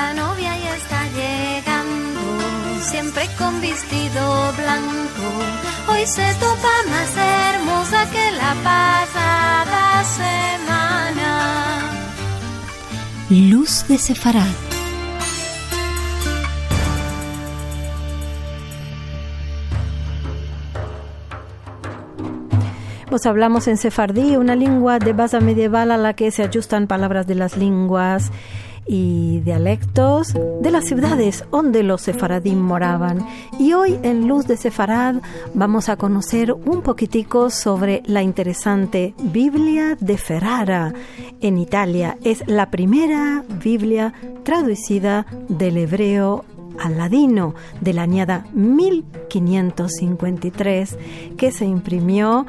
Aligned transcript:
La 0.00 0.14
novia 0.14 0.56
ya 0.56 0.76
está 0.76 1.00
llegando, 1.18 2.20
siempre 2.82 3.22
con 3.36 3.60
vestido 3.60 4.52
blanco. 4.56 5.28
Hoy 5.90 6.06
se 6.06 6.34
topa 6.34 6.74
más 6.88 7.10
hermosa 7.16 8.08
que 8.12 8.30
la 8.42 8.54
pasada 8.62 10.04
semana. 10.04 11.30
Luz 13.28 13.88
de 13.88 13.98
Sefarad. 13.98 14.54
Pues 23.10 23.26
hablamos 23.26 23.66
en 23.66 23.78
sefardí, 23.78 24.36
una 24.36 24.54
lengua 24.54 25.00
de 25.00 25.12
base 25.12 25.40
medieval 25.40 25.90
a 25.90 25.96
la 25.96 26.14
que 26.14 26.30
se 26.30 26.44
ajustan 26.44 26.86
palabras 26.86 27.26
de 27.26 27.34
las 27.34 27.56
lenguas 27.56 28.30
y 28.88 29.40
dialectos 29.40 30.34
de 30.34 30.70
las 30.70 30.86
ciudades 30.86 31.44
donde 31.52 31.82
los 31.82 32.02
sefaradín 32.02 32.60
moraban. 32.60 33.26
Y 33.58 33.74
hoy 33.74 33.98
en 34.02 34.26
Luz 34.26 34.46
de 34.46 34.56
Sefarad 34.56 35.16
vamos 35.54 35.88
a 35.88 35.96
conocer 35.96 36.52
un 36.52 36.82
poquitico 36.82 37.50
sobre 37.50 38.02
la 38.06 38.22
interesante 38.22 39.14
Biblia 39.22 39.96
de 40.00 40.16
Ferrara 40.16 40.94
en 41.40 41.58
Italia. 41.58 42.16
Es 42.24 42.42
la 42.46 42.70
primera 42.70 43.44
Biblia 43.62 44.14
traducida 44.42 45.26
del 45.48 45.76
hebreo 45.76 46.44
al 46.78 46.96
ladino 46.96 47.54
de 47.80 47.92
la 47.92 48.02
añada 48.02 48.46
1553 48.54 50.96
que 51.36 51.52
se 51.52 51.64
imprimió 51.64 52.46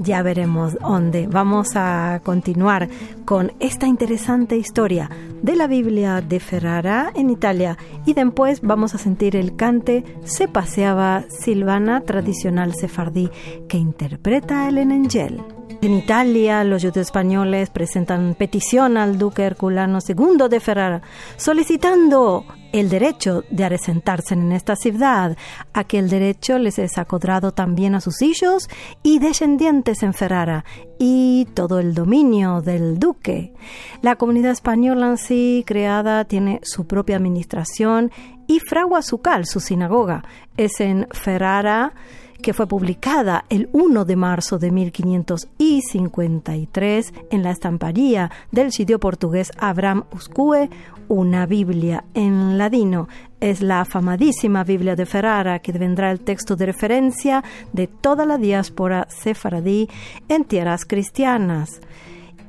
ya 0.00 0.22
veremos 0.22 0.78
dónde. 0.80 1.26
Vamos 1.26 1.76
a 1.76 2.20
continuar 2.24 2.88
con 3.26 3.52
esta 3.60 3.86
interesante 3.86 4.56
historia 4.56 5.10
de 5.42 5.56
la 5.56 5.66
Biblia 5.66 6.22
de 6.22 6.40
Ferrara 6.40 7.12
en 7.14 7.30
Italia 7.30 7.76
y 8.06 8.14
después 8.14 8.62
vamos 8.62 8.94
a 8.94 8.98
sentir 8.98 9.36
el 9.36 9.56
cante 9.56 10.04
Se 10.24 10.48
paseaba 10.48 11.24
Silvana 11.28 12.00
tradicional 12.00 12.74
sefardí 12.74 13.30
que 13.68 13.76
interpreta 13.76 14.68
el 14.68 14.78
Enengel. 14.78 15.42
En 15.82 15.94
Italia, 15.94 16.62
los 16.64 16.82
judíos 16.82 16.98
españoles 16.98 17.70
presentan 17.70 18.34
petición 18.34 18.96
al 18.96 19.18
duque 19.18 19.42
Herculano 19.42 19.98
II 20.06 20.48
de 20.50 20.60
Ferrara, 20.60 21.02
solicitando 21.36 22.44
el 22.72 22.88
derecho 22.88 23.44
de 23.50 23.64
asentarse 23.64 24.34
en 24.34 24.52
esta 24.52 24.76
ciudad, 24.76 25.36
a 25.72 25.84
que 25.84 25.98
el 25.98 26.08
derecho 26.08 26.58
les 26.58 26.78
es 26.78 26.98
acordado 26.98 27.52
también 27.52 27.94
a 27.94 28.00
sus 28.00 28.22
hijos 28.22 28.68
y 29.02 29.18
descendientes 29.18 30.02
en 30.02 30.14
Ferrara, 30.14 30.64
y 30.98 31.46
todo 31.54 31.78
el 31.78 31.94
dominio 31.94 32.60
del 32.60 32.98
duque. 32.98 33.54
La 34.02 34.16
comunidad 34.16 34.52
española 34.52 35.08
en 35.08 35.18
sí 35.18 35.64
creada 35.66 36.24
tiene 36.24 36.60
su 36.62 36.86
propia 36.86 37.16
administración 37.16 38.10
y 38.46 38.60
fragua 38.60 39.02
su 39.02 39.20
cal, 39.20 39.46
su 39.46 39.60
sinagoga, 39.60 40.24
es 40.56 40.80
en 40.80 41.06
Ferrara, 41.12 41.94
que 42.40 42.52
fue 42.52 42.66
publicada 42.66 43.44
el 43.48 43.68
1 43.72 44.04
de 44.04 44.16
marzo 44.16 44.58
de 44.58 44.70
1553 44.70 47.14
en 47.30 47.42
la 47.42 47.50
estamparía 47.50 48.30
del 48.50 48.72
sitio 48.72 48.98
portugués 48.98 49.52
Abraham 49.58 50.04
Uscue, 50.12 50.68
una 51.08 51.46
Biblia 51.46 52.04
en 52.14 52.58
ladino. 52.58 53.08
Es 53.40 53.62
la 53.62 53.82
afamadísima 53.82 54.64
Biblia 54.64 54.96
de 54.96 55.06
Ferrara 55.06 55.60
que 55.60 55.70
vendrá 55.72 56.10
el 56.10 56.20
texto 56.20 56.56
de 56.56 56.66
referencia 56.66 57.42
de 57.72 57.86
toda 57.86 58.26
la 58.26 58.36
diáspora 58.38 59.06
sefaradí 59.08 59.88
en 60.28 60.44
tierras 60.44 60.84
cristianas 60.84 61.80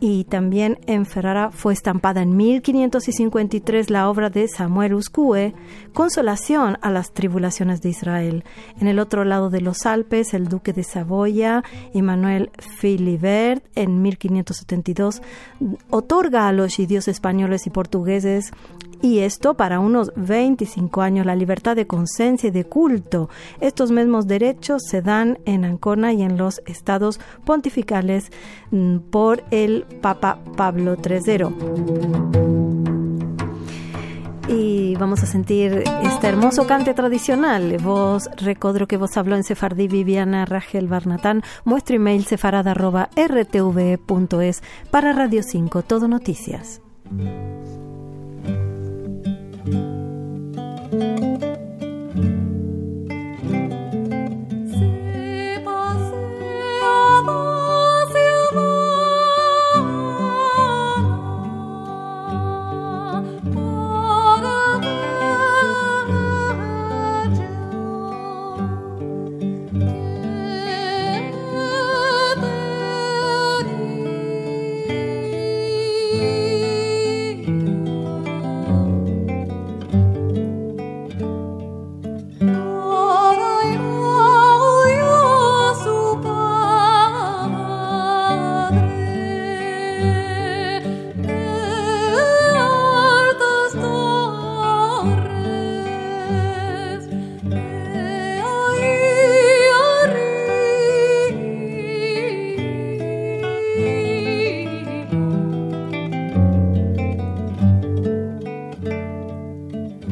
y 0.03 0.23
también 0.23 0.79
en 0.87 1.05
Ferrara 1.05 1.51
fue 1.51 1.73
estampada 1.73 2.23
en 2.23 2.35
1553 2.35 3.91
la 3.91 4.09
obra 4.09 4.31
de 4.31 4.47
Samuel 4.47 4.95
Uscue, 4.95 5.53
Consolación 5.93 6.79
a 6.81 6.89
las 6.89 7.11
tribulaciones 7.13 7.83
de 7.83 7.89
Israel. 7.89 8.43
En 8.79 8.87
el 8.87 8.97
otro 8.97 9.25
lado 9.25 9.51
de 9.51 9.61
los 9.61 9.85
Alpes, 9.85 10.33
el 10.33 10.47
duque 10.47 10.73
de 10.73 10.83
Saboya, 10.83 11.63
Emmanuel 11.93 12.49
Philibert, 12.79 13.63
en 13.75 14.01
1572, 14.01 15.21
otorga 15.91 16.47
a 16.47 16.51
los 16.51 16.75
judíos 16.75 17.07
españoles 17.07 17.67
y 17.67 17.69
portugueses 17.69 18.51
y 19.01 19.19
esto 19.19 19.55
para 19.55 19.79
unos 19.79 20.11
25 20.15 21.01
años 21.01 21.25
la 21.25 21.35
libertad 21.35 21.75
de 21.75 21.87
conciencia 21.87 22.47
y 22.47 22.51
de 22.51 22.65
culto. 22.65 23.29
Estos 23.59 23.91
mismos 23.91 24.27
derechos 24.27 24.83
se 24.87 25.01
dan 25.01 25.39
en 25.45 25.65
Ancona 25.65 26.13
y 26.13 26.21
en 26.21 26.37
los 26.37 26.61
estados 26.65 27.19
pontificales 27.45 28.31
mm, 28.71 28.97
por 29.09 29.43
el 29.51 29.85
Papa 30.01 30.39
Pablo 30.55 30.95
III 30.95 32.01
y 34.51 34.95
vamos 34.95 35.23
a 35.23 35.25
sentir 35.25 35.83
este 36.03 36.27
hermoso 36.27 36.67
cante 36.67 36.93
tradicional. 36.93 37.77
Vos 37.81 38.29
recodro 38.35 38.85
que 38.87 38.97
vos 38.97 39.15
habló 39.17 39.37
en 39.37 39.43
Sefardí 39.43 39.87
Viviana 39.87 40.45
Rachel 40.45 40.87
Barnatán. 40.87 41.41
Muestro 41.63 41.95
email 41.95 42.25
sefarad.rtv.es 42.25 44.63
para 44.89 45.13
Radio 45.13 45.43
5, 45.43 45.83
Todo 45.83 46.09
Noticias. 46.09 46.81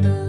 love. 0.02 0.29